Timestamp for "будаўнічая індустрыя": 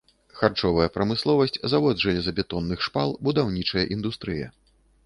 3.29-4.55